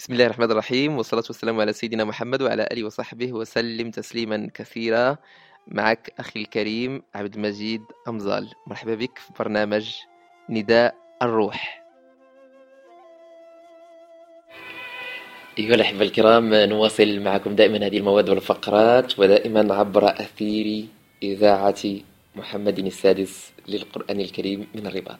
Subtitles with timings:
[0.00, 5.16] بسم الله الرحمن الرحيم والصلاة والسلام على سيدنا محمد وعلى آله وصحبه وسلم تسليما كثيرا.
[5.66, 8.48] معك أخي الكريم عبد المجيد أمزال.
[8.66, 9.94] مرحبا بك في برنامج
[10.48, 11.84] نداء الروح.
[15.58, 20.86] أيها الأحبة الكرام نواصل معكم دائما هذه المواد والفقرات ودائما عبر أثير
[21.22, 21.84] إذاعة
[22.36, 25.18] محمد السادس للقرآن الكريم من الرباط.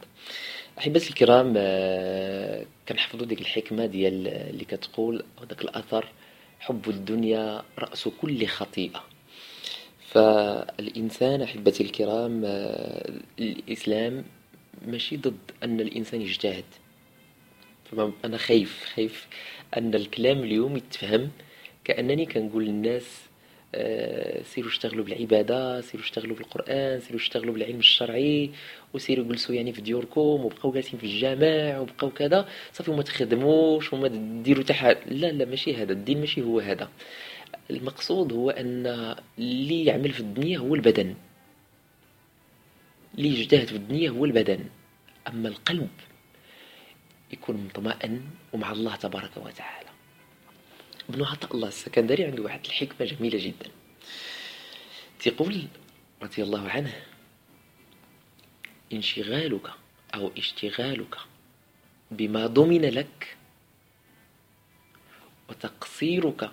[0.78, 2.49] أحبتي الكرام آه،
[2.90, 6.08] كنحفظوا ديك الحكمة ديال اللي كتقول داك الأثر
[6.60, 9.04] حب الدنيا رأس كل خطيئة.
[10.08, 14.24] فالإنسان أحبتي الكرام آه، الإسلام
[14.86, 16.64] ماشي ضد أن الإنسان يجتهد.
[17.84, 19.26] فأنا خايف خايف
[19.76, 21.30] أن الكلام اليوم يتفهم
[21.84, 23.20] كأنني كنقول للناس
[24.42, 28.50] سيروا اشتغلوا بالعبادة سيروا اشتغلوا بالقرآن سيروا اشتغلوا بالعلم الشرعي
[28.94, 32.48] وسيروا جلسوا يعني في ديوركم وبقاو جالسين في الجامع وبقاو كذا.
[32.72, 34.08] صافي وما تخدموش وما
[34.42, 36.88] ديروا تحت لا لا ماشي هذا الدين ماشي هو هذا.
[37.70, 41.14] المقصود هو أن اللي يعمل في الدنيا هو البدن.
[43.18, 44.60] اللي يجتهد في الدنيا هو البدن.
[45.28, 45.90] أما القلب
[47.32, 48.20] يكون مطمئن
[48.52, 49.89] ومع الله تبارك وتعالى.
[51.10, 53.70] ابن عطاء الله السكندري عنده واحد الحكمة جميلة جدا.
[55.18, 55.66] تقول
[56.22, 57.02] رضي الله عنه
[58.92, 59.70] انشغالك
[60.14, 61.16] أو اشتغالك
[62.10, 63.36] بما ضمن لك
[65.48, 66.50] وتقصيرك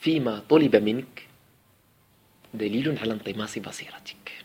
[0.00, 1.26] فيما طلب منك
[2.54, 4.44] دليل على انطماس بصيرتك.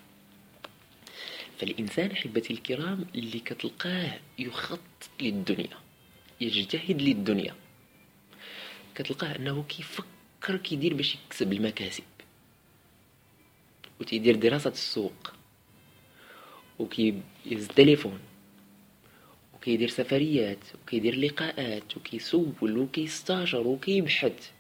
[1.60, 5.85] فالإنسان أحبتي الكرام اللي كتلقاه يخط للدنيا.
[6.42, 7.56] يجتهد للدنيا.
[8.96, 12.04] كتلقاه أنه كيفكر كيدير باش يكسب المكاسب.
[14.00, 15.34] وتيدير دراسة السوق.
[16.80, 18.20] وكيهز التليفون.
[19.54, 20.60] وكيدير سفريات.
[20.84, 21.98] وكيدير لقاءات.
[21.98, 22.78] وكيسول.
[22.78, 23.68] وكيستاجر.
[23.68, 24.52] وكيبحث.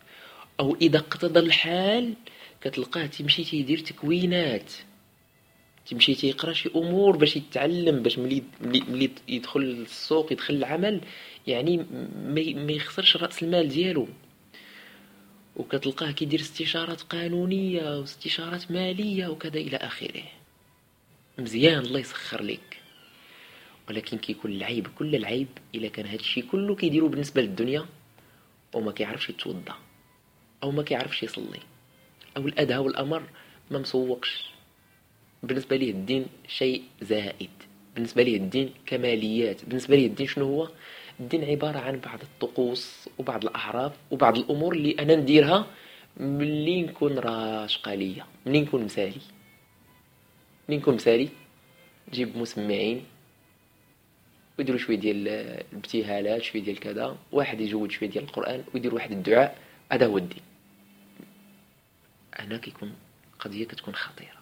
[0.60, 2.14] أو إذا اقتضى الحال
[2.62, 4.74] كتلقاه تمشي تيدير تكوينات.
[5.90, 11.02] تمشي تيقرا شي أمور باش يتعلم باش ملي ملي يدخل السوق يدخل العمل
[11.48, 11.78] يعني
[12.56, 14.08] ما يخسرش رأس المال ديالو.
[15.56, 20.24] وكتلقاه كيدير استشارات قانونية واستشارات مالية وكذا إلى آخره.
[21.38, 22.80] مزيان الله يسخر لك.
[23.90, 27.86] ولكن كيكون العيب كل العيب إلا كان هادشي كله كيديرو بالنسبة للدنيا
[28.74, 29.76] وما كيعرفش يتوضا
[30.64, 31.60] أو ما كيعرفش يصلي
[32.38, 33.24] أو الادهى والأمر
[33.72, 34.55] ما مسوقش.
[35.48, 37.50] بالنسبة ليه الدين شيء زائد.
[37.96, 39.66] بالنسبة ليه الدين كماليات.
[39.66, 40.70] بالنسبة ليه الدين شنو هو؟
[41.20, 45.68] الدين عبارة عن بعض الطقوس وبعض الأعراف وبعض الأمور اللي أنا نديرها
[46.18, 48.26] ملي نكون راشقة ليا.
[48.46, 49.22] ملي نكون مسالي
[50.70, 51.30] ملي نكون مسالي
[52.10, 53.04] نجيب مسمعين.
[54.60, 57.18] ويديروا شوية ديال الابتهالات شوية ديال كذا.
[57.32, 59.58] واحد يجود شوية ديال القرآن ويدير واحد الدعاء.
[59.92, 60.44] هذا هو الدين.
[62.36, 62.94] هنا كيكون
[63.40, 64.35] قضية كتكون خطيرة.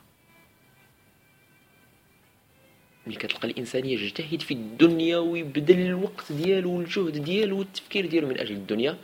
[3.08, 8.56] ملي كتلقى الإنسان يجتهد في الدنيا ويبذل الوقت ديالو والجهد ديالو والتفكير ديالو من أجل
[8.56, 8.98] الدنيا.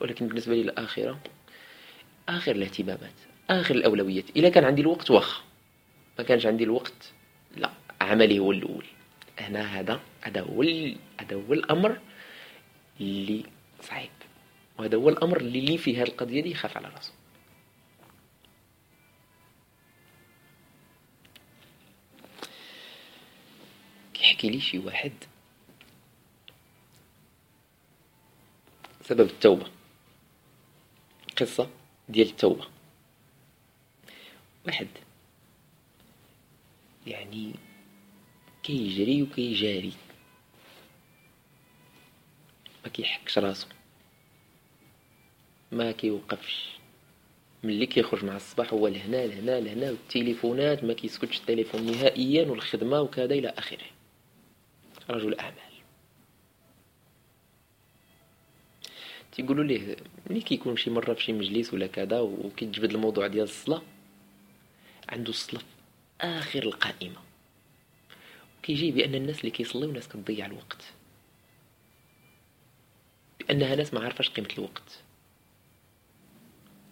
[0.00, 0.72] ولكن بالنسبة لي
[2.28, 3.12] آخر الاهتمامات
[3.50, 4.24] آخر الأولويات.
[4.36, 5.42] إلا كان عندي الوقت واخا.
[6.18, 7.12] ما كانش عندي الوقت
[7.56, 8.84] لا عملي هو الأول.
[9.38, 10.62] هنا هذا هذا هو
[11.20, 11.98] هذا هو الأمر
[13.00, 13.44] اللي
[13.82, 14.10] صعيب.
[14.78, 17.12] وهذا هو الأمر اللي لي في هذه القضية دي يخاف على راسه.
[24.40, 25.12] يحكي لي شي واحد.
[29.04, 29.66] سبب التوبة.
[31.36, 31.70] قصة
[32.08, 32.66] ديال التوبة.
[34.66, 34.88] واحد.
[37.06, 37.54] يعني
[38.62, 39.92] كيجري وكيجاري.
[42.84, 43.66] ما كيحكش راسو.
[45.72, 46.70] ما كيوقفش.
[47.64, 53.34] ملي كيخرج مع الصباح هو لهنا لهنا لهنا والتليفونات ما كيسكتش التليفون نهائيا والخدمة وكذا
[53.34, 53.99] إلى آخره.
[55.10, 55.70] رجل أعمال.
[59.32, 59.96] تيقولوا ليه؟
[60.30, 63.82] ملي كيكون شي مرة في شي مجلس ولا كذا وكيتجبد الموضوع ديال الصلاة
[65.08, 65.66] عنده الصلاة في
[66.20, 67.20] آخر القائمة.
[68.62, 70.92] كيجي بأن الناس اللي كيصليو ناس كتضيع الوقت.
[73.40, 74.98] بأنها ناس ما عارفاش قيمة الوقت.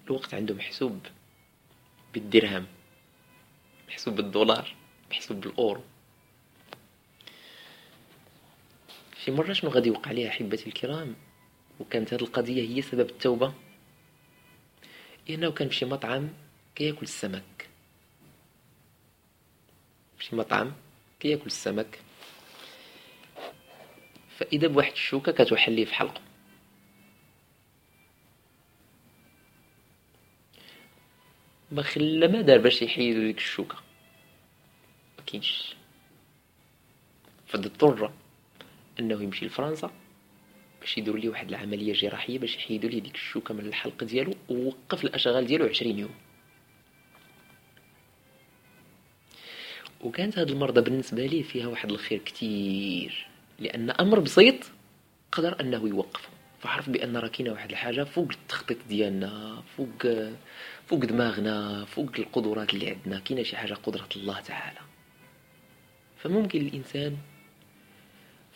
[0.07, 1.07] الوقت عنده محسوب
[2.15, 2.67] بالدرهم
[3.89, 4.75] محسوب بالدولار
[5.11, 5.83] محسوب بالأورو.
[9.29, 11.17] شي مرة شنو غادي يوقع ليها أحبتي الكرام؟
[11.81, 13.55] وكانت هذه القضية هي سبب التوبة؟
[15.31, 16.29] إنه كان في شي مطعم
[16.75, 17.69] كياكل السمك.
[20.19, 20.73] في شي مطعم
[21.21, 21.99] كياكل السمك.
[24.39, 26.21] فإذا بواحد الشوكة كتوحل ليه في حلقه.
[31.73, 33.77] ما خلا ما دار باش يحيدو ديك الشوكة.
[35.19, 35.77] ما كاينش.
[37.47, 38.13] فاضطر
[39.01, 39.91] أنه يمشي لفرنسا
[40.81, 45.05] باش يديروا ليه واحد العملية جراحية باش يحيدوا ليه ديك الشوكة من الحلق ديالو ووقف
[45.05, 46.11] الأشغال ديالو 20 يوم.
[50.01, 53.27] وكانت هذه المرضى بالنسبة ليه فيها واحد الخير كتير
[53.59, 54.55] لأن أمر بسيط
[55.33, 56.29] قدر أنه يوقفه
[56.61, 60.07] فعرف بأن راه كاينة واحد الحاجة فوق التخطيط ديالنا فوق
[60.87, 64.79] فوق دماغنا فوق القدرات اللي عندنا كاينة شي حاجة قدرة الله تعالى.
[66.17, 67.17] فممكن الإنسان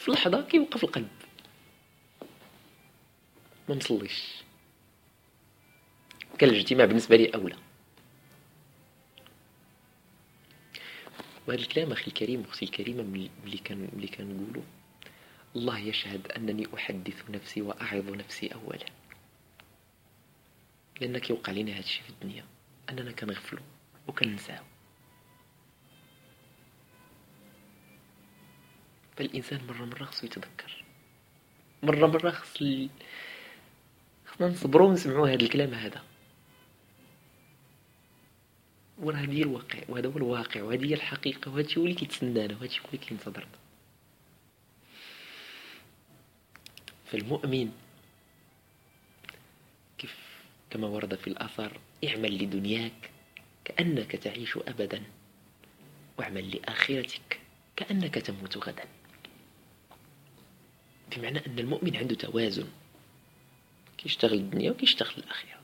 [0.05, 1.09] في لحظة كيوقف القلب.
[3.69, 4.43] ما مصليش
[6.39, 7.57] كان الاجتماع بالنسبة لي أولى.
[11.47, 13.03] وهذا الكلام أخي الكريم أختي الكريمة
[13.45, 14.63] ملي كان ملي كنقولوا
[15.57, 18.87] الله يشهد أنني أحدث نفسي وأعظ نفسي اولا.
[21.01, 22.45] لأن كيوقع لنا هذا الشيء في الدنيا.
[22.91, 23.63] أننا كنغفلوا
[24.09, 24.65] وكننساو
[29.17, 30.85] فالانسان مرة مرة خصو يتذكر.
[31.83, 32.57] مرة مرة خص
[34.27, 36.03] خصنا نصبروا ونسمعوا هذا الكلام هذا.
[39.03, 42.65] وراه هذه الواقع وهذا هو الواقع وهذه هي الحقيقة وهذا الشيء هو اللي كيتسنانا وهذا
[42.65, 43.59] الشيء هو اللي كينتظرنا
[47.07, 47.73] فالمؤمن
[49.99, 50.17] كيف
[50.71, 53.11] كما ورد في الأثر اعمل لدنياك
[53.65, 55.03] كأنك تعيش أبدا
[56.19, 57.41] واعمل لآخرتك
[57.77, 58.85] كأنك تموت غدا.
[61.17, 62.69] بمعنى أن المؤمن عنده توازن.
[63.99, 65.61] كيشتغل الدنيا وكيشتغل الآخرة.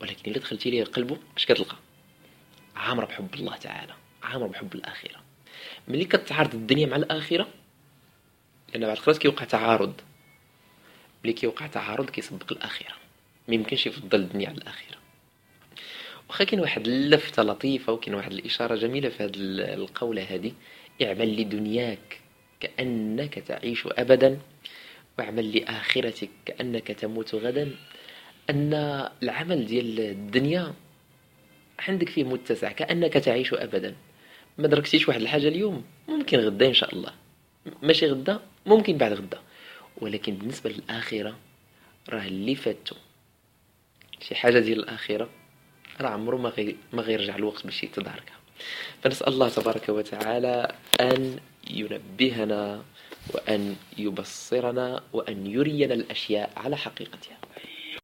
[0.00, 1.76] ولكن إلا دخلتي ليه قلبه اش كتلقى؟
[2.76, 3.94] عامر بحب الله تعالى.
[4.22, 5.22] عامر بحب الآخرة.
[5.88, 7.48] ملي كتعارض الدنيا مع الآخرة
[8.72, 10.00] لأن بعد خلاص كيوقع تعارض.
[11.24, 12.94] ملي كيوقع تعارض كيسبق الآخرة.
[13.48, 14.96] ما يمكنش يفضل الدنيا على الآخرة.
[16.28, 19.32] واخا كاين واحد اللفتة لطيفة وكاين واحد الإشارة جميلة في هذه
[19.74, 20.52] القولة هذه.
[21.02, 22.21] اعمل لدنياك.
[22.62, 24.38] كأنك تعيش أبدا
[25.18, 27.70] واعمل لآخرتك كأنك تموت غدا.
[28.50, 28.74] أن
[29.22, 30.74] العمل ديال الدنيا
[31.78, 33.94] عندك فيه متسع كأنك تعيش أبدا.
[34.58, 37.12] ما دركتيش واحد الحاجة اليوم؟ ممكن غدا إن شاء الله.
[37.82, 39.40] ماشي غدا ممكن بعد غدا.
[39.96, 41.38] ولكن بالنسبة للآخرة
[42.08, 42.96] راه اللي فاتو.
[44.20, 45.30] شي حاجة ديال الآخرة
[46.00, 48.41] راه عمرو ما غي ما غيرجع الوقت باش يتداركها.
[49.02, 51.38] فنسأل الله تبارك وتعالى أن
[51.70, 52.82] ينبهنا
[53.34, 57.36] وأن يبصرنا وأن يرينا الأشياء على حقيقتها.